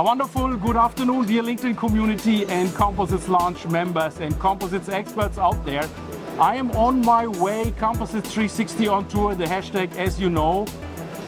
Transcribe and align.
A 0.00 0.02
wonderful 0.02 0.56
good 0.56 0.76
afternoon, 0.76 1.26
dear 1.26 1.42
LinkedIn 1.42 1.76
community 1.76 2.46
and 2.46 2.74
Composites 2.74 3.28
Lounge 3.28 3.66
members 3.66 4.18
and 4.18 4.32
Composites 4.40 4.88
experts 4.88 5.36
out 5.36 5.62
there. 5.66 5.86
I 6.38 6.56
am 6.56 6.70
on 6.70 7.02
my 7.02 7.26
way, 7.26 7.74
Composites 7.78 8.32
360 8.32 8.88
on 8.88 9.06
tour, 9.08 9.34
the 9.34 9.44
hashtag 9.44 9.94
as 9.96 10.18
you 10.18 10.30
know, 10.30 10.66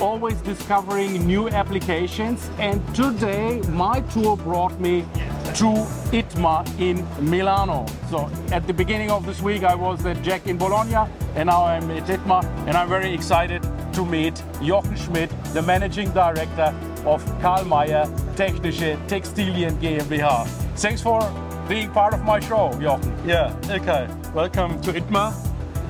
always 0.00 0.40
discovering 0.40 1.26
new 1.26 1.50
applications. 1.50 2.48
And 2.58 2.80
today, 2.94 3.60
my 3.68 4.00
tour 4.00 4.38
brought 4.38 4.80
me 4.80 5.02
to 5.02 5.68
ITMA 6.16 6.80
in 6.80 7.06
Milano. 7.28 7.84
So 8.08 8.30
at 8.52 8.66
the 8.66 8.72
beginning 8.72 9.10
of 9.10 9.26
this 9.26 9.42
week, 9.42 9.64
I 9.64 9.74
was 9.74 10.06
at 10.06 10.22
Jack 10.22 10.46
in 10.46 10.56
Bologna, 10.56 11.12
and 11.34 11.48
now 11.48 11.66
I'm 11.66 11.90
at 11.90 12.06
ITMA, 12.06 12.42
and 12.66 12.74
I'm 12.78 12.88
very 12.88 13.12
excited 13.12 13.62
to 13.92 14.06
meet 14.06 14.42
Jochen 14.62 14.96
Schmidt, 14.96 15.30
the 15.52 15.60
managing 15.60 16.10
director 16.12 16.74
of 17.04 17.22
Karl 17.42 17.66
Mayer 17.66 18.06
Technische 18.36 18.96
Textilien 19.08 19.76
GmbH. 19.80 20.46
Thanks 20.76 21.02
for 21.02 21.20
being 21.68 21.90
part 21.90 22.14
of 22.14 22.24
my 22.24 22.40
show, 22.40 22.70
Jochen. 22.80 23.14
Yeah, 23.26 23.54
okay. 23.70 24.08
Welcome 24.34 24.80
to 24.82 24.92
ITMA. 24.92 25.32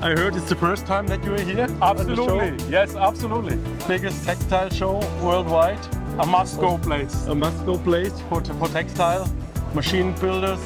I 0.01 0.09
heard 0.09 0.35
it's 0.35 0.49
the 0.49 0.55
first 0.55 0.85
time 0.85 1.07
that 1.07 1.23
you 1.23 1.33
are 1.33 1.41
here. 1.41 1.67
Absolutely. 1.81 2.57
Yes, 2.69 2.95
absolutely. 2.95 3.57
Biggest 3.87 4.25
textile 4.25 4.69
show 4.69 4.99
worldwide. 5.21 5.79
A 6.19 6.25
must-go 6.25 6.77
place. 6.77 7.25
A 7.27 7.35
must-go 7.35 7.77
place 7.77 8.13
for, 8.29 8.43
for 8.43 8.67
textile 8.67 9.27
machine 9.73 10.13
builders, 10.19 10.59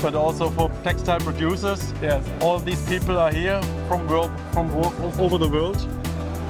but 0.00 0.14
also 0.14 0.48
for 0.50 0.70
textile 0.82 1.20
producers. 1.20 1.92
Yes. 2.00 2.24
All 2.40 2.58
these 2.58 2.86
people 2.88 3.18
are 3.18 3.32
here 3.32 3.60
from 3.88 4.06
world, 4.08 4.30
from 4.52 4.70
all 4.76 4.94
over 5.18 5.38
the 5.38 5.48
world, 5.48 5.76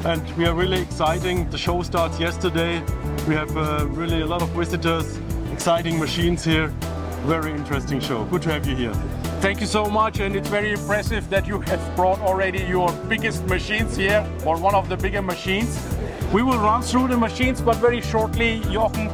and 0.05 0.23
we 0.37 0.45
are 0.47 0.55
really 0.55 0.81
exciting. 0.81 1.49
The 1.51 1.59
show 1.59 1.83
starts 1.83 2.21
yesterday. 2.21 2.83
We 3.27 3.35
have 3.35 3.57
uh, 3.57 3.87
really 3.89 4.21
a 4.21 4.27
lot 4.27 4.43
of 4.43 4.51
visitors, 4.51 5.19
exciting 5.51 5.99
machines 5.99 6.45
here. 6.45 6.69
Very 7.25 7.53
interesting 7.53 7.99
show. 7.99 8.27
Good 8.27 8.43
to 8.43 8.53
have 8.53 8.67
you 8.67 8.77
here. 8.77 8.93
Thank 9.41 9.63
you 9.63 9.67
so 9.67 9.87
much, 9.87 10.21
and 10.21 10.37
it's 10.37 10.49
very 10.49 10.73
impressive 10.73 11.31
that 11.31 11.47
you 11.47 11.61
have 11.63 11.97
brought 11.97 12.21
already 12.21 12.63
your 12.65 12.93
biggest 13.09 13.47
machines 13.47 13.97
here, 13.97 14.27
or 14.45 14.59
one 14.59 14.75
of 14.75 14.91
the 14.91 14.99
bigger 14.99 15.23
machines. 15.23 15.83
We 16.35 16.43
will 16.43 16.59
run 16.59 16.83
through 16.83 17.09
the 17.09 17.17
machines, 17.17 17.63
but 17.63 17.77
very 17.77 18.03
shortly, 18.03 18.61
Jochen, 18.71 19.09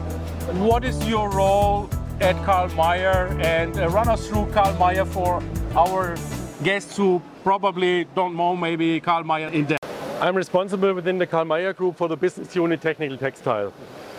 what 0.58 0.84
is 0.84 1.06
your 1.06 1.30
role 1.30 1.88
at 2.20 2.34
Karl 2.44 2.68
Mayer? 2.74 3.28
And 3.40 3.78
uh, 3.78 3.90
run 3.90 4.08
us 4.08 4.26
through 4.26 4.46
Karl 4.52 4.74
Mayer 4.74 5.04
for 5.04 5.40
our 5.76 6.16
guests 6.64 6.96
who 6.96 7.22
probably 7.44 8.08
don't 8.16 8.36
know 8.36 8.56
maybe 8.56 8.98
Karl 8.98 9.22
Mayer 9.22 9.50
in 9.50 9.66
depth. 9.66 9.79
I'm 10.20 10.36
responsible 10.36 10.92
within 10.92 11.16
the 11.16 11.26
Karl 11.26 11.46
Mayer 11.46 11.72
Group 11.72 11.96
for 11.96 12.06
the 12.06 12.16
business 12.16 12.54
unit 12.54 12.82
Technical 12.82 13.16
Textile. 13.16 13.72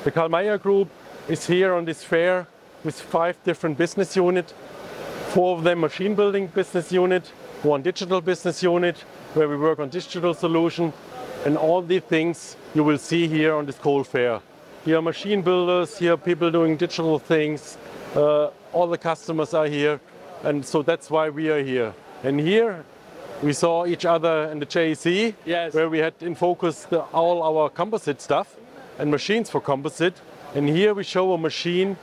The 0.03 0.09
Karl 0.09 0.29
Mayer 0.29 0.57
Group 0.57 0.89
is 1.29 1.45
here 1.45 1.75
on 1.75 1.85
this 1.85 2.03
fair 2.03 2.47
with 2.83 2.99
five 2.99 3.37
different 3.43 3.77
business 3.77 4.15
units. 4.15 4.51
Four 5.27 5.55
of 5.55 5.63
them 5.63 5.81
machine 5.81 6.15
building 6.15 6.47
business 6.47 6.91
unit, 6.91 7.27
one 7.61 7.83
digital 7.83 8.19
business 8.19 8.63
unit 8.63 8.97
where 9.35 9.47
we 9.47 9.55
work 9.55 9.77
on 9.77 9.89
digital 9.89 10.33
solution, 10.33 10.91
and 11.45 11.55
all 11.55 11.83
these 11.83 12.01
things 12.01 12.57
you 12.73 12.83
will 12.83 12.97
see 12.97 13.27
here 13.27 13.53
on 13.53 13.67
this 13.67 13.77
coal 13.77 14.03
fair. 14.03 14.41
Here 14.83 14.97
are 14.97 15.03
machine 15.03 15.43
builders, 15.43 15.99
here 15.99 16.13
are 16.13 16.17
people 16.17 16.49
doing 16.49 16.77
digital 16.77 17.19
things, 17.19 17.77
uh, 18.15 18.49
all 18.73 18.87
the 18.87 18.97
customers 18.97 19.53
are 19.53 19.67
here, 19.67 20.01
and 20.43 20.65
so 20.65 20.81
that's 20.81 21.11
why 21.11 21.29
we 21.29 21.51
are 21.51 21.63
here. 21.63 21.93
And 22.23 22.39
here 22.39 22.85
we 23.41 23.53
saw 23.53 23.85
each 23.85 24.05
other 24.05 24.49
in 24.51 24.59
the 24.59 24.65
JEC, 24.65 25.33
Yes. 25.45 25.73
where 25.73 25.89
we 25.89 25.99
had 25.99 26.13
in 26.21 26.35
focus 26.35 26.85
the, 26.85 27.01
all 27.13 27.41
our 27.43 27.69
composite 27.69 28.21
stuff 28.21 28.55
and 28.99 29.09
machines 29.09 29.49
for 29.49 29.61
composite. 29.61 30.13
And 30.53 30.69
here 30.69 30.93
we 30.93 31.03
show 31.03 31.33
a 31.33 31.37
machine 31.37 31.97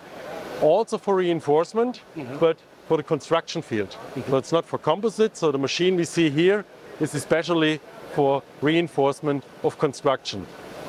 also 0.61 0.99
for 0.99 1.15
reinforcement, 1.17 2.01
mm-hmm. 2.17 2.39
but 2.39 2.57
for 2.89 2.97
the 2.97 3.03
construction 3.03 3.63
field. 3.63 3.91
Mm-hmm. 3.91 4.31
So 4.31 4.37
it's 4.39 4.53
not 4.53 4.65
for 4.65 4.79
composite. 4.79 5.37
So 5.37 5.53
the 5.53 5.59
machine 5.59 5.97
we 5.97 6.05
see 6.05 6.31
here 6.31 6.65
is 7.01 7.15
especially 7.15 7.81
for 8.15 8.43
reinforcement 8.61 9.45
of 9.63 9.79
construction. 9.79 10.47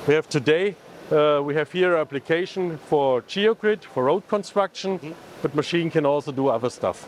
We 0.08 0.16
have 0.16 0.30
today, 0.30 0.76
uh, 1.12 1.42
we 1.44 1.54
have 1.56 1.72
here 1.72 1.96
application 1.96 2.78
for 2.78 3.22
geogrid, 3.24 3.84
for 3.84 4.06
road 4.06 4.28
construction, 4.28 4.98
mm-hmm. 4.98 5.12
but 5.42 5.54
machine 5.54 5.92
can 5.92 6.06
also 6.06 6.32
do 6.32 6.48
other 6.48 6.70
stuff. 6.70 7.08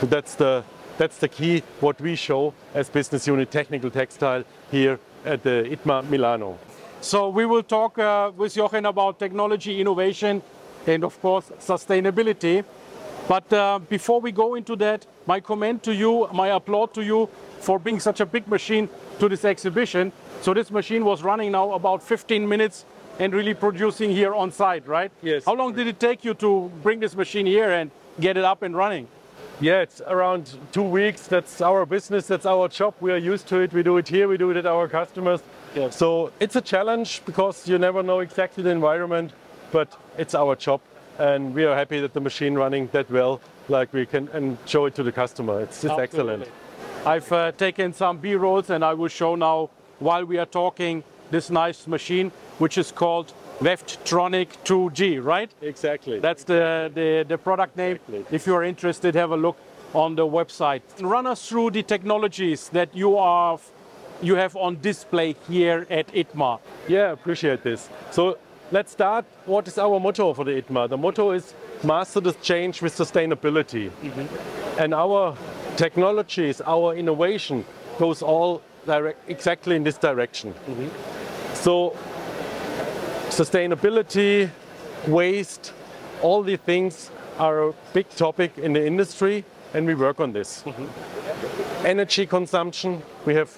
So 0.00 0.06
that's 0.06 0.34
the 0.34 0.64
that's 0.98 1.18
the 1.18 1.28
key 1.28 1.62
what 1.80 2.00
we 2.00 2.14
show 2.14 2.54
as 2.74 2.88
business 2.88 3.26
unit 3.26 3.50
technical 3.50 3.90
textile 3.90 4.44
here 4.70 4.98
at 5.24 5.42
the 5.42 5.66
ITMA 5.70 6.08
Milano. 6.08 6.58
So 7.00 7.28
we 7.28 7.46
will 7.46 7.62
talk 7.62 7.98
uh, 7.98 8.30
with 8.36 8.54
Jochen 8.54 8.86
about 8.86 9.18
technology, 9.18 9.80
innovation, 9.80 10.42
and 10.86 11.04
of 11.04 11.20
course 11.20 11.50
sustainability. 11.60 12.64
But 13.28 13.52
uh, 13.52 13.78
before 13.78 14.20
we 14.20 14.32
go 14.32 14.54
into 14.56 14.76
that, 14.76 15.06
my 15.26 15.40
comment 15.40 15.82
to 15.84 15.94
you, 15.94 16.28
my 16.32 16.48
applaud 16.48 16.92
to 16.94 17.02
you 17.02 17.28
for 17.60 17.78
being 17.78 18.00
such 18.00 18.20
a 18.20 18.26
big 18.26 18.48
machine 18.48 18.88
to 19.20 19.28
this 19.28 19.44
exhibition. 19.44 20.12
So 20.40 20.52
this 20.52 20.70
machine 20.70 21.04
was 21.04 21.22
running 21.22 21.52
now 21.52 21.72
about 21.72 22.02
15 22.02 22.48
minutes 22.48 22.84
and 23.18 23.32
really 23.32 23.54
producing 23.54 24.10
here 24.10 24.34
on 24.34 24.50
site, 24.50 24.86
right? 24.86 25.12
Yes. 25.22 25.44
How 25.44 25.54
long 25.54 25.72
did 25.74 25.86
it 25.86 26.00
take 26.00 26.24
you 26.24 26.34
to 26.34 26.70
bring 26.82 26.98
this 26.98 27.14
machine 27.14 27.46
here 27.46 27.70
and 27.70 27.90
get 28.20 28.36
it 28.36 28.44
up 28.44 28.62
and 28.62 28.76
running? 28.76 29.06
Yeah, 29.60 29.80
it's 29.80 30.00
around 30.00 30.56
two 30.72 30.82
weeks. 30.82 31.26
That's 31.26 31.60
our 31.60 31.86
business. 31.86 32.26
That's 32.26 32.46
our 32.46 32.68
job. 32.68 32.94
We 33.00 33.12
are 33.12 33.16
used 33.16 33.46
to 33.48 33.60
it. 33.60 33.72
We 33.72 33.82
do 33.82 33.96
it 33.96 34.08
here. 34.08 34.26
We 34.26 34.36
do 34.36 34.50
it 34.50 34.56
at 34.56 34.66
our 34.66 34.88
customers. 34.88 35.40
Yes. 35.74 35.96
So 35.96 36.32
it's 36.40 36.56
a 36.56 36.60
challenge 36.60 37.22
because 37.24 37.68
you 37.68 37.78
never 37.78 38.02
know 38.02 38.20
exactly 38.20 38.62
the 38.62 38.70
environment, 38.70 39.32
but 39.70 39.96
it's 40.18 40.34
our 40.34 40.56
job, 40.56 40.80
and 41.18 41.54
we 41.54 41.64
are 41.64 41.74
happy 41.74 42.00
that 42.00 42.12
the 42.12 42.20
machine 42.20 42.54
running 42.54 42.88
that 42.92 43.10
well, 43.10 43.40
like 43.68 43.92
we 43.92 44.04
can 44.04 44.28
and 44.28 44.58
show 44.66 44.86
it 44.86 44.94
to 44.96 45.02
the 45.02 45.12
customer. 45.12 45.60
It's, 45.60 45.84
it's 45.84 45.98
excellent. 45.98 46.48
I've 47.06 47.32
uh, 47.32 47.52
taken 47.52 47.92
some 47.92 48.18
B-rolls 48.18 48.70
and 48.70 48.84
I 48.84 48.94
will 48.94 49.08
show 49.08 49.34
now 49.34 49.70
while 49.98 50.24
we 50.24 50.38
are 50.38 50.46
talking 50.46 51.02
this 51.30 51.50
nice 51.50 51.86
machine, 51.86 52.30
which 52.58 52.78
is 52.78 52.92
called 52.92 53.32
Weftronic 53.60 54.48
2G, 54.64 55.22
right? 55.22 55.50
Exactly. 55.60 56.18
That's 56.20 56.44
the, 56.44 56.90
the, 56.94 57.24
the 57.28 57.38
product 57.38 57.76
name. 57.76 57.96
Exactly. 57.96 58.24
If 58.30 58.46
you're 58.46 58.64
interested, 58.64 59.14
have 59.14 59.30
a 59.30 59.36
look 59.36 59.56
on 59.94 60.16
the 60.16 60.26
website. 60.26 60.82
Run 61.00 61.26
us 61.26 61.48
through 61.48 61.72
the 61.72 61.82
technologies 61.82 62.68
that 62.70 62.94
you 62.94 63.16
are 63.18 63.58
you 64.22 64.36
have 64.36 64.56
on 64.56 64.80
display 64.80 65.34
here 65.48 65.86
at 65.90 66.06
ITMA. 66.08 66.60
Yeah, 66.88 67.10
appreciate 67.10 67.62
this. 67.62 67.88
So 68.12 68.38
let's 68.70 68.92
start. 68.92 69.24
What 69.46 69.66
is 69.66 69.78
our 69.78 69.98
motto 69.98 70.32
for 70.32 70.44
the 70.44 70.62
ITMA? 70.62 70.88
The 70.88 70.96
motto 70.96 71.32
is 71.32 71.54
master 71.82 72.20
the 72.20 72.32
change 72.34 72.80
with 72.80 72.94
sustainability. 72.96 73.90
Mm-hmm. 73.90 74.80
And 74.80 74.94
our 74.94 75.36
technologies, 75.76 76.60
our 76.60 76.94
innovation 76.94 77.64
goes 77.98 78.22
all 78.22 78.62
direct, 78.86 79.28
exactly 79.28 79.76
in 79.76 79.82
this 79.82 79.98
direction. 79.98 80.54
Mm-hmm. 80.54 81.54
So 81.54 81.96
sustainability, 83.32 84.50
waste, 85.08 85.72
all 86.20 86.42
the 86.42 86.56
things 86.56 87.10
are 87.38 87.68
a 87.68 87.72
big 87.94 88.08
topic 88.10 88.58
in 88.58 88.74
the 88.74 88.86
industry 88.86 89.44
and 89.72 89.86
we 89.86 89.94
work 89.94 90.20
on 90.20 90.32
this. 90.32 90.62
Mm-hmm. 90.62 91.86
Energy 91.86 92.26
consumption, 92.26 93.02
we 93.24 93.34
have 93.34 93.50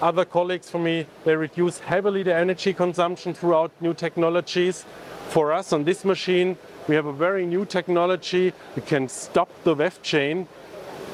other 0.00 0.24
colleagues 0.24 0.68
from 0.68 0.82
me, 0.82 1.06
they 1.24 1.36
reduce 1.36 1.78
heavily 1.78 2.24
the 2.24 2.34
energy 2.34 2.74
consumption 2.74 3.32
throughout 3.32 3.70
new 3.80 3.94
technologies. 3.94 4.84
For 5.28 5.52
us 5.52 5.72
on 5.72 5.84
this 5.84 6.04
machine, 6.04 6.56
we 6.88 6.96
have 6.96 7.06
a 7.06 7.12
very 7.12 7.46
new 7.46 7.64
technology. 7.64 8.52
We 8.74 8.82
can 8.82 9.08
stop 9.08 9.48
the 9.62 9.76
weft 9.76 10.02
chain 10.02 10.48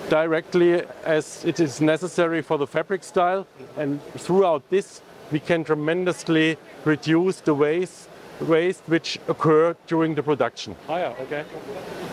directly 0.08 0.82
as 1.04 1.44
it 1.44 1.60
is 1.60 1.82
necessary 1.82 2.40
for 2.40 2.56
the 2.56 2.66
fabric 2.66 3.04
style. 3.04 3.46
And 3.76 4.02
throughout 4.14 4.70
this, 4.70 5.02
we 5.32 5.40
can 5.40 5.64
tremendously 5.64 6.56
reduce 6.84 7.40
the 7.40 7.54
waste 7.54 8.08
waste 8.40 8.82
which 8.86 9.18
occur 9.26 9.74
during 9.88 10.14
the 10.14 10.22
production. 10.22 10.76
Oh 10.88 10.96
yeah, 10.96 11.12
okay. 11.22 11.44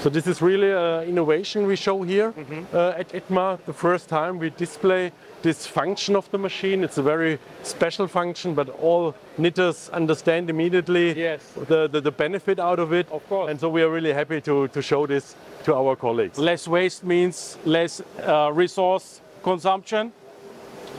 So 0.01 0.09
this 0.09 0.25
is 0.25 0.41
really 0.41 0.71
an 0.71 1.07
innovation 1.07 1.67
we 1.67 1.75
show 1.75 2.01
here 2.01 2.33
uh, 2.73 2.93
at 2.97 3.09
ITMA. 3.09 3.59
The 3.65 3.73
first 3.73 4.09
time 4.09 4.39
we 4.39 4.49
display 4.49 5.11
this 5.43 5.67
function 5.67 6.15
of 6.15 6.29
the 6.31 6.39
machine. 6.39 6.83
It's 6.83 6.97
a 6.97 7.03
very 7.03 7.37
special 7.61 8.07
function, 8.07 8.55
but 8.55 8.69
all 8.81 9.13
knitters 9.37 9.89
understand 9.89 10.49
immediately 10.49 11.13
Yes. 11.13 11.41
the, 11.67 11.87
the, 11.87 12.01
the 12.01 12.11
benefit 12.11 12.59
out 12.59 12.79
of 12.79 12.91
it. 12.91 13.07
Of 13.11 13.27
course. 13.29 13.51
And 13.51 13.59
so 13.59 13.69
we 13.69 13.83
are 13.83 13.89
really 13.91 14.13
happy 14.13 14.41
to, 14.41 14.67
to 14.69 14.81
show 14.81 15.05
this 15.05 15.35
to 15.65 15.75
our 15.75 15.95
colleagues. 15.95 16.39
Less 16.39 16.67
waste 16.67 17.03
means 17.03 17.59
less 17.65 18.01
uh, 18.23 18.49
resource 18.51 19.21
consumption, 19.43 20.11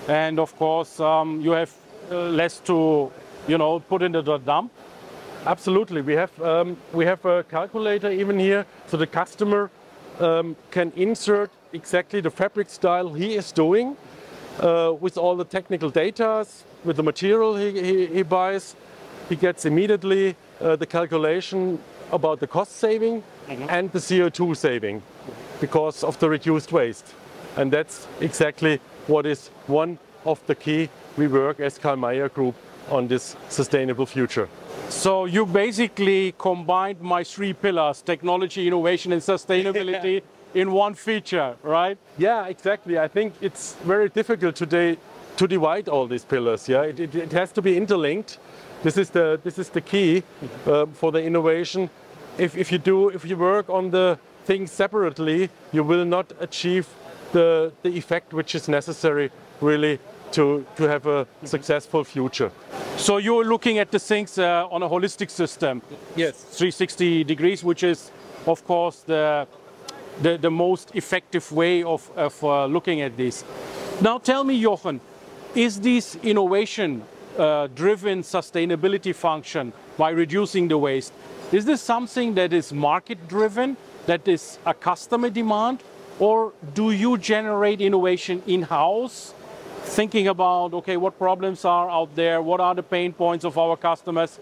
and 0.07 0.39
of 0.39 0.55
course 0.57 1.01
um, 1.01 1.41
you 1.41 1.51
have 1.51 1.71
uh, 1.71 1.86
less 2.11 2.61
to, 2.61 3.11
you 3.49 3.59
know, 3.59 3.81
put 3.81 4.03
into 4.03 4.23
the 4.23 4.39
dump. 4.39 4.73
Absolutely. 5.47 6.03
We 6.03 6.15
have 6.15 6.43
um, 6.43 6.77
we 6.93 7.05
have 7.05 7.25
a 7.25 7.45
calculator 7.45 8.11
even 8.11 8.39
here, 8.39 8.67
so 8.89 8.97
the 8.97 9.07
customer 9.07 9.71
um, 10.19 10.57
can 10.71 10.93
insert 10.97 11.51
exactly 11.73 12.21
the 12.21 12.31
fabric 12.31 12.69
style 12.69 13.13
he 13.13 13.37
is 13.37 13.53
doing 13.53 13.97
uh, 14.61 14.95
with 14.99 15.17
all 15.17 15.37
the 15.37 15.45
technical 15.45 15.91
data, 15.91 16.47
with 16.85 16.97
the 16.97 17.03
material 17.03 17.57
he, 17.57 17.71
he, 17.81 18.07
he 18.07 18.23
buys. 18.23 18.75
He 19.29 19.37
gets 19.37 19.65
immediately 19.65 20.37
uh, 20.61 20.77
the 20.77 20.87
calculation 20.87 21.79
about 22.13 22.41
the 22.41 22.47
cost 22.47 22.73
saving 22.73 23.23
and 23.49 23.91
the 23.93 23.99
CO2 23.99 24.57
saving 24.57 25.03
because 25.61 26.05
of 26.05 26.19
the 26.19 26.29
reduced 26.29 26.73
waste. 26.73 27.15
And 27.57 27.73
that's 27.73 28.07
exactly 28.21 28.81
what 29.07 29.27
is 29.27 29.49
one 29.67 29.99
of 30.25 30.41
the 30.47 30.55
key 30.55 30.89
we 31.17 31.27
work 31.27 31.61
as 31.61 31.79
Karl 31.79 31.97
Mayer 31.97 32.29
Group 32.29 32.55
on 32.91 33.09
this 33.09 33.37
sustainable 33.49 34.07
future. 34.07 34.49
So 34.89 35.25
you 35.25 35.47
basically 35.47 36.35
combined 36.39 37.01
my 37.01 37.25
three 37.25 37.53
pillars: 37.53 38.03
technology, 38.03 38.67
innovation, 38.67 39.13
and 39.13 39.23
sustainability 39.23 40.23
in 40.55 40.73
one 40.73 40.95
feature, 40.95 41.57
right? 41.63 41.99
Yeah, 42.19 42.47
exactly. 42.47 42.99
I 42.99 43.09
think 43.09 43.35
it's 43.41 43.75
very 43.85 44.09
difficult 44.09 44.57
today 44.57 44.97
to 45.37 45.47
divide 45.47 45.89
all 45.89 46.07
these 46.07 46.25
pillars. 46.25 46.69
Yeah, 46.69 46.83
it, 46.83 47.01
it, 47.01 47.15
it 47.15 47.33
has 47.33 47.53
to 47.53 47.63
be 47.63 47.77
interlinked. 47.77 48.39
This 48.83 48.97
is 48.97 49.11
the 49.11 49.41
this 49.43 49.59
is 49.59 49.69
the 49.71 49.81
key 49.81 50.23
uh, 50.67 50.87
for 50.87 51.13
the 51.13 51.23
innovation. 51.23 51.91
If, 52.39 52.57
if 52.57 52.71
you 52.71 52.79
do 52.79 53.09
if 53.09 53.25
you 53.25 53.37
work 53.37 53.69
on 53.69 53.91
the 53.91 54.19
things 54.45 54.71
separately, 54.71 55.51
you 55.73 55.83
will 55.83 56.05
not 56.05 56.33
achieve 56.41 56.87
the 57.33 57.73
the 57.83 57.91
effect 57.91 58.33
which 58.33 58.55
is 58.55 58.69
necessary 58.69 59.31
really 59.61 59.99
to 60.33 60.65
to 60.77 60.89
have 60.89 61.07
a 61.07 61.27
successful 61.45 62.05
future. 62.05 62.51
So 62.97 63.19
you're 63.19 63.45
looking 63.45 63.79
at 63.79 63.91
the 63.91 63.99
things 63.99 64.39
uh, 64.39 64.67
on 64.71 64.83
a 64.83 64.89
holistic 64.89 65.31
system. 65.31 65.83
Yes. 66.17 66.43
360 66.43 67.25
degrees, 67.25 67.63
which 67.63 67.83
is, 67.83 68.11
of 68.47 68.65
course, 68.65 69.03
the, 69.03 69.47
the, 70.23 70.39
the 70.39 70.51
most 70.51 70.93
effective 70.95 71.53
way 71.53 71.83
of, 71.83 72.11
of 72.17 72.43
uh, 72.43 72.65
looking 72.65 73.03
at 73.03 73.15
this. 73.19 73.45
Now, 74.01 74.17
tell 74.17 74.45
me, 74.45 74.61
Jochen, 74.63 75.01
is 75.55 75.79
this 75.79 76.17
innovation 76.23 77.05
uh, 77.37 77.69
driven 77.75 78.23
sustainability 78.23 79.15
function 79.15 79.75
by 79.99 80.11
reducing 80.11 80.69
the 80.69 80.79
waste? 80.79 81.13
Is 81.53 81.67
this 81.67 81.83
something 81.83 82.35
that 82.35 82.55
is 82.55 82.73
market 82.73 83.29
driven, 83.29 83.77
that 84.07 84.27
is 84.27 84.59
a 84.65 84.73
customer 84.73 85.29
demand, 85.29 85.83
or 86.19 86.55
do 86.73 86.93
you 86.93 87.19
generate 87.19 87.83
innovation 87.83 88.43
in 88.47 88.63
house? 88.63 89.35
Thinking 89.87 90.29
about 90.29 90.75
okay, 90.75 90.97
what 90.97 91.19
problems 91.19 91.65
are 91.65 91.89
out 91.89 92.15
there, 92.15 92.43
what 92.43 92.61
are 92.61 92.75
the 92.75 92.83
pain 92.83 93.13
points 93.13 93.45
of 93.45 93.57
our 93.57 93.77
customers, 93.77 94.39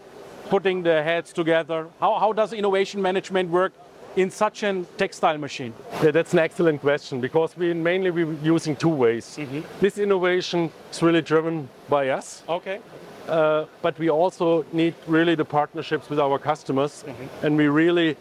putting 0.48 0.82
their 0.82 1.04
heads 1.04 1.32
together. 1.32 1.86
How, 2.00 2.18
how 2.18 2.32
does 2.32 2.52
innovation 2.52 3.00
management 3.00 3.50
work 3.50 3.72
in 4.16 4.30
such 4.30 4.62
a 4.62 4.84
textile 4.96 5.38
machine? 5.38 5.72
Yeah, 6.02 6.10
that's 6.10 6.32
an 6.32 6.38
excellent 6.38 6.80
question 6.80 7.20
because 7.20 7.56
we 7.56 7.72
mainly 7.74 8.10
we're 8.10 8.32
using 8.42 8.76
two 8.76 8.88
ways. 8.88 9.38
This 9.80 9.98
innovation 9.98 10.70
is 10.90 11.02
really 11.02 11.22
driven 11.22 11.68
by 11.88 12.08
us, 12.08 12.42
Okay. 12.48 12.80
uh, 13.28 13.66
but 13.82 13.98
we 13.98 14.10
also 14.10 14.64
need 14.72 14.94
really 15.06 15.34
the 15.34 15.44
partnerships 15.44 16.08
with 16.10 16.18
our 16.18 16.38
customers, 16.38 17.04
and 17.42 17.56
we 17.56 17.68
really 17.68 18.16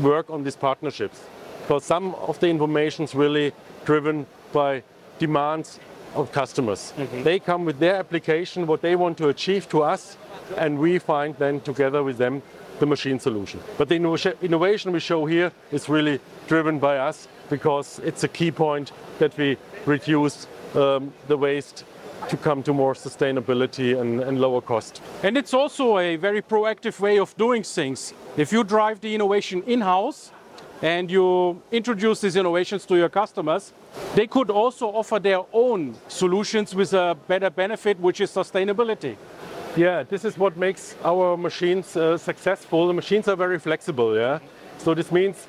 work 0.00 0.30
on 0.30 0.44
these 0.44 0.56
partnerships 0.56 1.20
because 1.62 1.84
some 1.84 2.14
of 2.14 2.38
the 2.40 2.48
information 2.48 3.04
is 3.04 3.14
really 3.14 3.52
driven 3.84 4.26
by 4.52 4.82
demands 5.18 5.78
of 6.14 6.32
customers. 6.32 6.92
They 7.22 7.38
come 7.38 7.64
with 7.64 7.78
their 7.78 7.96
application, 7.96 8.66
what 8.66 8.82
they 8.82 8.96
want 8.96 9.18
to 9.18 9.28
achieve 9.28 9.68
to 9.70 9.82
us, 9.82 10.16
and 10.56 10.78
we 10.78 10.98
find 10.98 11.36
then 11.38 11.60
together 11.60 12.02
with 12.02 12.18
them 12.18 12.42
the 12.78 12.86
machine 12.86 13.20
solution. 13.20 13.60
But 13.78 13.88
the 13.88 13.96
innovation 14.42 14.92
we 14.92 15.00
show 15.00 15.26
here 15.26 15.52
is 15.70 15.88
really 15.88 16.20
driven 16.48 16.78
by 16.78 16.98
us 16.98 17.28
because 17.48 18.00
it's 18.00 18.24
a 18.24 18.28
key 18.28 18.50
point 18.50 18.92
that 19.18 19.36
we 19.36 19.56
reduce 19.86 20.46
um, 20.74 21.12
the 21.28 21.36
waste 21.36 21.84
to 22.28 22.36
come 22.36 22.62
to 22.62 22.72
more 22.72 22.94
sustainability 22.94 24.00
and, 24.00 24.20
and 24.20 24.40
lower 24.40 24.60
cost. 24.60 25.02
And 25.22 25.36
it's 25.36 25.54
also 25.54 25.98
a 25.98 26.16
very 26.16 26.40
proactive 26.42 27.00
way 27.00 27.18
of 27.18 27.36
doing 27.36 27.62
things. 27.62 28.14
If 28.36 28.52
you 28.52 28.64
drive 28.64 29.00
the 29.00 29.14
innovation 29.14 29.62
in 29.64 29.80
house 29.80 30.30
and 30.82 31.10
you 31.10 31.62
introduce 31.70 32.20
these 32.20 32.36
innovations 32.36 32.84
to 32.86 32.96
your 32.96 33.08
customers, 33.08 33.72
they 34.14 34.26
could 34.26 34.50
also 34.50 34.88
offer 34.88 35.20
their 35.20 35.42
own 35.52 35.94
solutions 36.08 36.74
with 36.74 36.92
a 36.92 37.16
better 37.28 37.50
benefit, 37.50 37.98
which 38.00 38.20
is 38.20 38.30
sustainability. 38.30 39.16
Yeah, 39.76 40.02
this 40.02 40.24
is 40.24 40.36
what 40.36 40.56
makes 40.56 40.96
our 41.04 41.36
machines 41.36 41.96
uh, 41.96 42.18
successful. 42.18 42.88
The 42.88 42.92
machines 42.92 43.28
are 43.28 43.36
very 43.36 43.58
flexible, 43.58 44.14
yeah. 44.16 44.40
So 44.78 44.92
this 44.92 45.12
means 45.12 45.46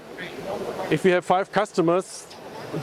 if 0.92 1.04
we 1.04 1.12
have 1.12 1.26
five 1.26 1.52
customers, 1.52 2.28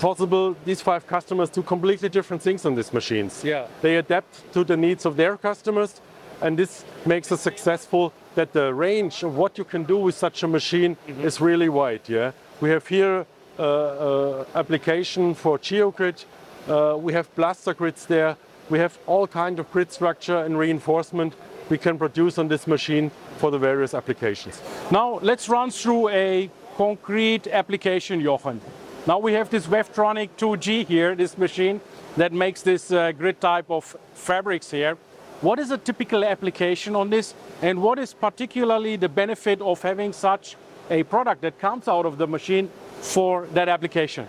possible 0.00 0.56
these 0.64 0.80
five 0.80 1.06
customers 1.06 1.50
do 1.50 1.62
completely 1.62 2.08
different 2.08 2.42
things 2.42 2.66
on 2.66 2.74
these 2.74 2.92
machines. 2.92 3.42
Yeah. 3.44 3.68
They 3.80 3.96
adapt 3.96 4.52
to 4.52 4.64
the 4.64 4.76
needs 4.76 5.06
of 5.06 5.16
their 5.16 5.36
customers, 5.36 6.00
and 6.42 6.58
this 6.58 6.84
makes 7.06 7.30
us 7.32 7.40
successful 7.40 8.12
that 8.34 8.52
the 8.52 8.72
range 8.72 9.22
of 9.22 9.36
what 9.36 9.58
you 9.58 9.64
can 9.64 9.84
do 9.84 9.98
with 9.98 10.14
such 10.14 10.42
a 10.42 10.48
machine 10.48 10.96
is 11.22 11.40
really 11.40 11.68
wide, 11.68 12.02
yeah. 12.06 12.32
We 12.60 12.70
have 12.70 12.86
here 12.86 13.26
uh, 13.58 13.62
uh, 13.62 14.44
application 14.54 15.34
for 15.34 15.58
GeoGrid. 15.58 16.24
Uh, 16.68 16.96
we 16.96 17.12
have 17.12 17.34
plaster 17.34 17.74
grids 17.74 18.06
there. 18.06 18.36
We 18.68 18.78
have 18.78 18.98
all 19.06 19.26
kind 19.26 19.58
of 19.58 19.70
grid 19.72 19.92
structure 19.92 20.44
and 20.44 20.58
reinforcement 20.58 21.34
we 21.68 21.78
can 21.78 21.98
produce 21.98 22.38
on 22.38 22.48
this 22.48 22.66
machine 22.66 23.10
for 23.38 23.50
the 23.50 23.58
various 23.58 23.94
applications. 23.94 24.60
Now 24.90 25.18
let's 25.22 25.48
run 25.48 25.70
through 25.70 26.08
a 26.08 26.50
concrete 26.76 27.46
application, 27.48 28.20
Jochen. 28.22 28.60
Now 29.06 29.18
we 29.18 29.32
have 29.32 29.50
this 29.50 29.66
Weftronic 29.66 30.30
2G 30.36 30.86
here, 30.86 31.14
this 31.14 31.38
machine 31.38 31.80
that 32.16 32.32
makes 32.32 32.62
this 32.62 32.92
uh, 32.92 33.12
grid 33.12 33.40
type 33.40 33.70
of 33.70 33.96
fabrics 34.14 34.70
here. 34.70 34.96
What 35.40 35.58
is 35.58 35.70
a 35.70 35.78
typical 35.78 36.22
application 36.22 36.94
on 36.94 37.08
this 37.08 37.34
and 37.62 37.80
what 37.80 37.98
is 37.98 38.12
particularly 38.12 38.96
the 38.96 39.08
benefit 39.08 39.62
of 39.62 39.80
having 39.80 40.12
such 40.12 40.56
a 40.90 41.02
product 41.04 41.40
that 41.40 41.58
comes 41.58 41.88
out 41.88 42.04
of 42.04 42.18
the 42.18 42.26
machine 42.26 42.70
for 43.00 43.46
that 43.54 43.66
application? 43.66 44.28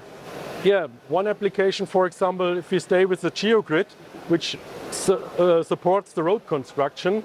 Yeah, 0.63 0.87
one 1.09 1.27
application, 1.27 1.85
for 1.85 2.05
example, 2.05 2.57
if 2.57 2.71
we 2.71 2.79
stay 2.79 3.03
with 3.03 3.19
the 3.21 3.31
GeoGrid, 3.31 3.87
which 4.29 4.57
su- 4.91 5.15
uh, 5.37 5.63
supports 5.63 6.13
the 6.13 6.23
road 6.23 6.47
construction 6.47 7.23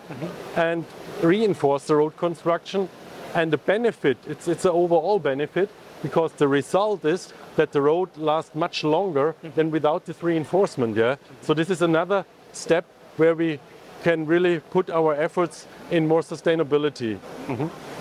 and 0.57 0.85
reinforce 1.23 1.87
the 1.87 1.95
road 1.95 2.17
construction, 2.17 2.89
and 3.35 3.53
the 3.53 3.59
benefit, 3.59 4.17
it's, 4.27 4.49
it's 4.49 4.65
an 4.65 4.73
overall 4.73 5.21
benefit 5.21 5.69
because 6.03 6.33
the 6.33 6.49
result 6.49 7.05
is 7.05 7.33
that 7.55 7.71
the 7.71 7.83
road 7.83 8.09
lasts 8.17 8.55
much 8.55 8.83
longer 8.83 9.37
than 9.55 9.71
without 9.71 10.07
this 10.07 10.25
reinforcement. 10.25 10.97
Yeah, 10.97 11.17
so 11.43 11.55
this 11.55 11.71
is 11.71 11.83
another 11.83 12.25
step 12.53 12.85
where 13.17 13.35
we 13.35 13.61
can 14.03 14.27
really 14.27 14.61
put 14.61 14.91
our 14.91 15.15
efforts 15.15 15.67
in 15.91 16.07
more 16.07 16.21
sustainability. 16.21 17.19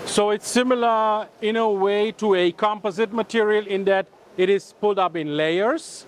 So 0.06 0.30
it's 0.30 0.48
similar 0.48 1.26
in 1.42 1.56
a 1.56 1.68
way 1.68 2.12
to 2.12 2.34
a 2.34 2.52
composite 2.52 3.12
material 3.12 3.66
in 3.66 3.84
that 3.84 4.06
it 4.36 4.48
is 4.48 4.74
pulled 4.80 4.98
up 4.98 5.16
in 5.16 5.36
layers. 5.36 6.06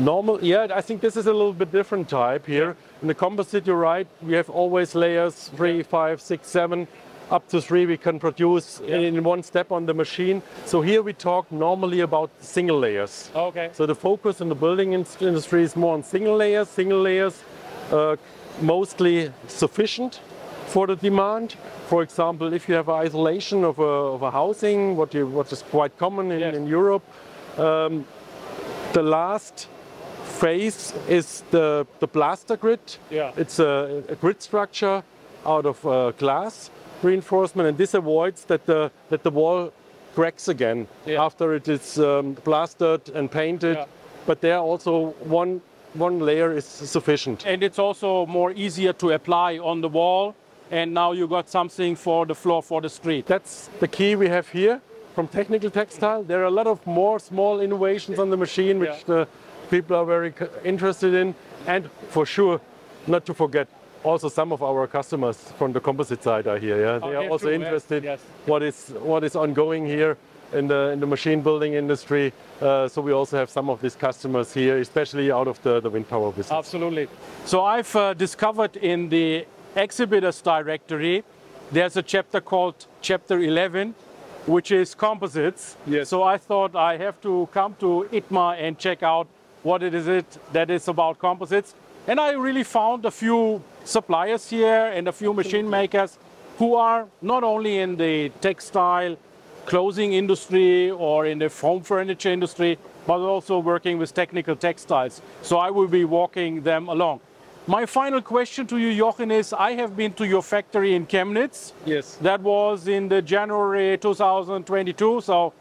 Normal, 0.00 0.42
yeah, 0.42 0.66
I 0.74 0.80
think 0.80 1.00
this 1.00 1.16
is 1.16 1.26
a 1.26 1.32
little 1.32 1.52
bit 1.52 1.70
different 1.70 2.08
type 2.08 2.46
here. 2.46 2.76
In 3.02 3.08
the 3.08 3.14
composite, 3.14 3.66
you're 3.66 3.76
right, 3.76 4.06
we 4.22 4.34
have 4.34 4.50
always 4.50 4.94
layers 4.94 5.50
three, 5.56 5.82
five, 5.82 6.20
six, 6.20 6.48
seven, 6.48 6.88
up 7.30 7.48
to 7.48 7.60
three 7.60 7.86
we 7.86 7.96
can 7.96 8.18
produce 8.18 8.80
in 8.80 9.22
one 9.22 9.42
step 9.42 9.72
on 9.72 9.86
the 9.86 9.94
machine. 9.94 10.42
So 10.66 10.82
here 10.82 11.02
we 11.02 11.12
talk 11.12 11.50
normally 11.50 12.00
about 12.00 12.30
single 12.40 12.78
layers. 12.78 13.30
Okay. 13.34 13.70
So 13.72 13.86
the 13.86 13.94
focus 13.94 14.40
in 14.40 14.48
the 14.48 14.54
building 14.54 14.92
industry 14.92 15.62
is 15.62 15.76
more 15.76 15.94
on 15.94 16.02
single 16.02 16.36
layers, 16.36 16.68
single 16.68 17.00
layers, 17.00 17.42
uh, 17.90 18.16
mostly 18.60 19.32
sufficient 19.48 20.20
for 20.66 20.86
the 20.86 20.96
demand. 20.96 21.56
For 21.88 22.02
example, 22.02 22.52
if 22.54 22.68
you 22.68 22.74
have 22.74 22.88
isolation 22.88 23.64
of 23.64 23.78
a, 23.78 23.82
of 23.82 24.22
a 24.22 24.30
housing, 24.30 24.96
what, 24.96 25.12
you, 25.14 25.26
what 25.26 25.52
is 25.52 25.62
quite 25.62 25.96
common 25.98 26.32
in, 26.32 26.40
Yes. 26.40 26.54
in 26.56 26.66
Europe, 26.66 27.02
um, 27.58 28.04
the 28.92 29.02
last 29.02 29.68
phase 30.24 30.92
is 31.08 31.42
the, 31.50 31.86
the 32.00 32.08
plaster 32.08 32.56
grid. 32.56 32.80
Yeah. 33.10 33.32
It's 33.36 33.58
a, 33.58 34.02
a 34.08 34.14
grid 34.14 34.42
structure 34.42 35.02
out 35.46 35.66
of 35.66 35.84
uh, 35.86 36.12
glass 36.12 36.70
reinforcement, 37.02 37.68
and 37.68 37.76
this 37.76 37.94
avoids 37.94 38.44
that 38.46 38.64
the 38.66 38.90
that 39.10 39.22
the 39.22 39.30
wall 39.30 39.72
cracks 40.14 40.48
again 40.48 40.86
Yeah. 41.06 41.22
after 41.22 41.54
it 41.54 41.68
is 41.68 41.98
um, 41.98 42.34
plastered 42.44 43.10
and 43.14 43.30
painted. 43.30 43.76
Yeah. 43.76 43.86
But 44.26 44.40
there 44.40 44.58
also 44.58 45.14
one 45.28 45.60
one 45.94 46.18
layer 46.18 46.52
is 46.56 46.64
sufficient. 46.64 47.46
And 47.46 47.62
it's 47.62 47.78
also 47.78 48.26
more 48.26 48.52
easier 48.52 48.92
to 48.94 49.10
apply 49.10 49.58
on 49.58 49.80
the 49.80 49.88
wall. 49.88 50.34
And 50.70 50.92
now 50.94 51.12
you 51.12 51.28
got 51.28 51.48
something 51.48 51.94
for 51.96 52.26
the 52.26 52.34
floor 52.34 52.62
for 52.62 52.80
the 52.80 52.88
street. 52.88 53.26
That's 53.26 53.68
the 53.80 53.88
key 53.88 54.16
we 54.16 54.28
have 54.28 54.48
here 54.48 54.80
from 55.14 55.28
Technical 55.28 55.70
Textile. 55.70 56.22
There 56.24 56.40
are 56.40 56.46
a 56.46 56.50
lot 56.50 56.66
of 56.66 56.84
more 56.86 57.18
small 57.20 57.60
innovations 57.60 58.18
on 58.18 58.30
the 58.30 58.36
machine 58.36 58.78
which 58.80 58.90
Yeah. 59.06 59.14
the 59.14 59.28
people 59.70 59.96
are 59.96 60.04
very 60.06 60.32
interested 60.64 61.14
in. 61.14 61.34
And 61.66 61.88
for 62.08 62.26
sure, 62.26 62.60
not 63.06 63.24
to 63.26 63.34
forget, 63.34 63.68
also 64.02 64.28
some 64.28 64.52
of 64.52 64.62
our 64.62 64.86
customers 64.86 65.36
from 65.58 65.72
the 65.72 65.80
composite 65.80 66.22
side 66.22 66.46
are 66.46 66.58
here. 66.58 66.80
Yeah, 66.80 66.98
oh, 67.02 67.10
they 67.10 67.16
Oh, 67.16 67.22
are 67.24 67.28
also 67.30 67.50
interested 67.50 68.02
Yes. 68.04 68.20
what 68.46 68.62
is 68.62 68.92
what 69.02 69.22
is 69.24 69.36
ongoing 69.36 69.86
here 69.86 70.16
in 70.52 70.68
the 70.68 70.90
in 70.90 71.00
the 71.00 71.06
machine 71.06 71.40
building 71.42 71.74
industry. 71.74 72.32
Uh, 72.60 72.88
so 72.88 73.02
we 73.02 73.12
also 73.12 73.36
have 73.36 73.50
some 73.50 73.68
of 73.68 73.80
these 73.80 73.94
customers 73.94 74.54
here, 74.54 74.78
especially 74.78 75.30
out 75.30 75.48
of 75.48 75.60
the, 75.62 75.80
the 75.80 75.90
wind 75.90 76.08
power 76.08 76.30
business. 76.30 76.52
Absolutely. 76.52 77.08
So 77.44 77.64
I've 77.64 77.94
uh, 77.96 78.14
discovered 78.14 78.76
in 78.76 79.08
the 79.08 79.46
exhibitors 79.76 80.40
directory, 80.40 81.24
there's 81.72 81.96
a 81.96 82.02
chapter 82.02 82.40
called 82.40 82.86
Chapter 83.00 83.40
11, 83.40 83.94
which 84.46 84.70
is 84.70 84.94
composites. 84.94 85.76
Yes. 85.86 86.08
So 86.08 86.22
I 86.22 86.38
thought 86.38 86.76
I 86.76 86.96
have 86.98 87.20
to 87.22 87.48
come 87.52 87.74
to 87.80 88.08
ITMA 88.12 88.58
and 88.60 88.78
check 88.78 89.02
out 89.02 89.26
what 89.62 89.82
it 89.82 89.94
is 89.94 90.06
it 90.06 90.38
that 90.52 90.70
is 90.70 90.88
about 90.88 91.18
composites. 91.18 91.74
And 92.06 92.20
I 92.20 92.32
really 92.32 92.64
found 92.64 93.04
a 93.06 93.10
few 93.10 93.62
suppliers 93.84 94.48
here 94.50 94.86
and 94.94 95.08
a 95.08 95.12
few 95.12 95.32
machine 95.32 95.68
makers 95.68 96.18
who 96.58 96.74
are 96.74 97.08
not 97.22 97.42
only 97.42 97.78
in 97.78 97.96
the 97.96 98.28
textile 98.40 99.16
clothing 99.66 100.12
industry 100.12 100.90
or 100.90 101.26
in 101.26 101.38
the 101.38 101.48
home 101.48 101.82
furniture 101.82 102.30
industry, 102.30 102.78
but 103.06 103.18
also 103.18 103.58
working 103.58 103.98
with 103.98 104.14
technical 104.14 104.56
textiles. 104.56 105.22
So 105.42 105.58
I 105.58 105.70
will 105.70 105.88
be 105.88 106.04
walking 106.04 106.62
them 106.62 106.88
along. 106.88 107.20
My 107.66 107.86
final 107.86 108.20
question 108.20 108.66
to 108.66 108.76
you, 108.76 108.92
Jochen, 108.94 109.30
is 109.30 109.54
I 109.54 109.72
have 109.72 109.96
been 109.96 110.12
to 110.14 110.26
your 110.26 110.42
factory 110.42 110.94
in 110.94 111.06
Chemnitz. 111.06 111.72
Yes. 111.86 112.16
That 112.16 112.40
was 112.42 112.88
in 112.88 113.08
the 113.08 113.22
January 113.22 113.96
2022, 113.96 115.22
so 115.22 115.54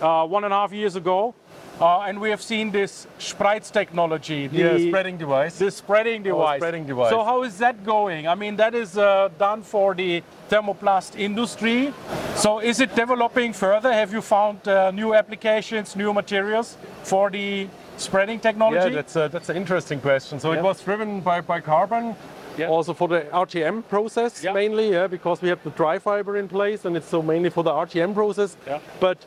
uh, 0.00 0.26
one 0.26 0.44
and 0.44 0.52
a 0.52 0.56
half 0.56 0.72
years 0.72 0.94
ago. 0.94 1.34
Uh, 1.80 2.00
and 2.02 2.20
we 2.20 2.28
have 2.28 2.42
seen 2.42 2.70
this 2.70 3.06
Spreiz 3.18 3.72
technology, 3.72 4.46
the, 4.46 4.58
Yeah, 4.58 4.88
spreading 4.88 5.16
device. 5.16 5.58
the 5.58 5.70
spreading 5.70 6.22
device. 6.22 6.60
spreading 6.60 6.84
device. 6.86 7.08
So 7.08 7.24
how 7.24 7.42
is 7.42 7.56
that 7.58 7.84
going? 7.84 8.28
I 8.28 8.34
mean, 8.34 8.54
that 8.56 8.74
is 8.74 8.98
uh, 8.98 9.30
done 9.38 9.62
for 9.62 9.94
the 9.94 10.22
thermoplast 10.50 11.18
industry. 11.18 11.92
So 12.36 12.58
is 12.60 12.80
it 12.80 12.94
developing 12.94 13.52
further? 13.52 13.92
Have 13.92 14.12
you 14.12 14.22
found 14.22 14.66
uh, 14.66 14.90
new 14.90 15.14
applications, 15.14 15.94
new 15.94 16.12
materials 16.12 16.76
for 17.02 17.30
the 17.30 17.68
spreading 17.98 18.40
technology? 18.40 18.88
Yeah, 18.90 18.94
that's 19.02 19.16
a, 19.16 19.28
that's 19.30 19.48
an 19.50 19.56
interesting 19.56 20.00
question. 20.00 20.40
So 20.40 20.52
Yeah. 20.52 20.58
it 20.60 20.62
was 20.64 20.82
driven 20.82 21.20
by, 21.20 21.40
by 21.42 21.60
carbon, 21.60 22.16
Yeah. 22.56 22.68
also 22.68 22.94
for 22.94 23.08
the 23.08 23.20
RTM 23.32 23.82
process 23.82 24.42
Yeah. 24.42 24.54
mainly, 24.54 24.92
yeah, 24.92 25.06
because 25.06 25.42
we 25.42 25.48
have 25.50 25.62
the 25.64 25.70
dry 25.70 25.98
fiber 25.98 26.36
in 26.36 26.48
place, 26.48 26.86
and 26.86 26.96
it's 26.96 27.08
so 27.08 27.20
mainly 27.22 27.50
for 27.50 27.62
the 27.62 27.70
RTM 27.72 28.14
process. 28.14 28.56
Yeah. 28.66 28.78
But 29.00 29.18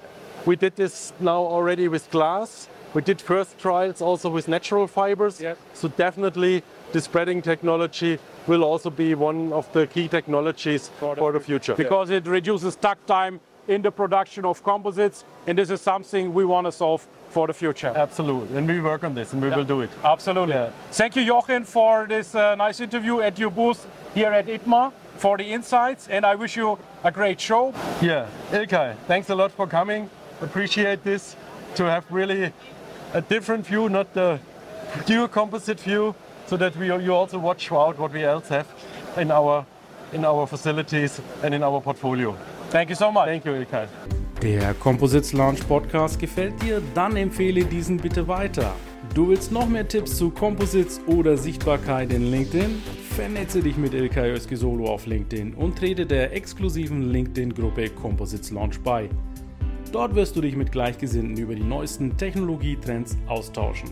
we 0.46 0.56
did 0.56 0.76
this 0.76 1.14
now 1.20 1.42
already 1.46 1.88
with 1.88 2.10
glass. 2.10 2.68
We 2.94 3.02
did 3.02 3.22
first 3.22 3.58
trials 3.60 4.02
also 4.02 4.30
with 4.30 4.48
natural 4.48 4.88
fibers. 4.88 5.40
Yeah. 5.40 5.56
So 5.74 5.88
definitely 5.88 6.64
the 6.94 7.02
spreading 7.02 7.42
technology 7.42 8.20
will 8.48 8.64
also 8.64 8.90
be 8.90 9.16
one 9.16 9.52
of 9.52 9.72
the 9.74 9.88
key 9.88 10.08
technologies 10.08 10.90
for 11.00 11.32
the, 11.32 11.40
future. 11.40 11.76
because 11.76 12.12
it 12.12 12.26
reduces 12.28 12.76
takt 12.76 13.06
time 13.08 13.40
in 13.68 13.82
the 13.82 13.92
production 13.92 14.46
of 14.46 14.64
composites, 14.64 15.24
and 15.48 15.58
this 15.58 15.70
is 15.70 15.82
something 15.82 16.34
we 16.34 16.46
want 16.46 16.68
to 16.68 16.72
solve 16.72 17.06
for 17.30 17.48
the 17.48 17.54
future. 17.54 17.92
Absolutely, 17.96 18.58
and 18.58 18.68
we 18.68 18.80
work 18.80 19.04
on 19.04 19.16
this, 19.16 19.34
and 19.34 19.42
we 19.42 19.50
will 19.50 19.64
do 19.64 19.82
it. 19.82 19.90
Absolutely. 20.04 20.54
Yeah. 20.54 20.70
Thank 20.92 21.16
you, 21.16 21.26
Jochen, 21.26 21.64
for 21.64 22.06
this 22.08 22.36
uh, 22.36 22.56
nice 22.56 22.80
interview 22.80 23.22
at 23.22 23.40
your 23.40 23.50
booth 23.50 23.88
here 24.14 24.32
at 24.32 24.46
ITMA 24.46 24.92
for 25.18 25.38
the 25.38 25.46
insights, 25.46 26.08
and 26.10 26.26
I 26.26 26.36
wish 26.36 26.56
you 26.56 26.78
a 27.04 27.12
great 27.12 27.42
show. 27.42 27.74
Yeah, 28.02 28.28
Ilkay, 28.52 28.96
thanks 29.08 29.30
a 29.30 29.36
lot 29.36 29.52
for 29.52 29.66
coming. 29.66 30.10
Appreciate 30.42 31.04
this 31.04 31.36
to 31.76 31.86
have 31.86 32.06
really 32.12 32.52
a 33.14 33.22
different 33.22 33.66
view, 33.66 33.90
not 33.90 34.14
the 34.14 34.40
pure 35.06 35.28
composite 35.28 35.80
view, 35.80 36.14
so 36.48 36.58
that 36.58 36.76
we 36.80 36.88
you 36.88 37.14
also 37.14 37.40
watch 37.40 37.72
out 37.72 37.98
what 37.98 38.14
we 38.14 38.24
else 38.24 38.50
have 38.50 38.66
in 39.18 39.32
our 39.32 39.66
in 40.14 40.26
our 40.26 40.48
facilities 40.48 41.22
and 41.42 41.54
in 41.54 41.64
our 41.64 41.82
portfolio. 41.82 42.36
Thank 42.70 42.90
you 42.90 42.96
so 42.96 43.12
much. 43.12 43.26
Thank 43.26 43.46
you, 43.46 43.54
Ilkay. 43.54 43.88
Der 44.42 44.74
Composites 44.74 45.32
Launch 45.32 45.66
Podcast 45.68 46.20
gefällt 46.20 46.62
dir? 46.62 46.82
Dann 46.94 47.16
empfehle 47.16 47.64
diesen 47.64 47.98
bitte 47.98 48.28
weiter. 48.28 48.74
Du 49.14 49.30
willst 49.30 49.52
noch 49.52 49.68
mehr 49.68 49.88
Tipps 49.88 50.18
zu 50.18 50.32
Composites 50.32 51.00
oder 51.08 51.38
Sichtbarkeit 51.38 52.12
in 52.12 52.32
LinkedIn? 52.32 52.82
Vernetze 53.16 53.62
dich 53.62 53.78
mit 53.78 53.94
Ilkay 53.94 54.32
Özki-Solo 54.32 54.88
auf 54.88 55.06
LinkedIn 55.06 55.54
und 55.54 55.78
trete 55.78 56.06
der 56.06 56.34
exklusiven 56.34 57.12
LinkedIn-Gruppe 57.12 57.92
Composites 57.92 58.52
Launch 58.52 58.80
bei. 58.82 59.08
Dort 59.92 60.16
wirst 60.16 60.36
du 60.36 60.42
dich 60.42 60.56
mit 60.56 60.72
Gleichgesinnten 60.72 61.38
über 61.38 61.54
die 61.54 61.64
neuesten 61.64 62.18
Technologietrends 62.18 63.16
austauschen. 63.28 63.92